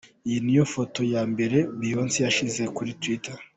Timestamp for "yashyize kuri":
2.25-2.91